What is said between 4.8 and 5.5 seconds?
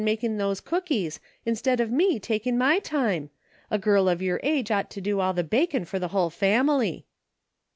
to do all the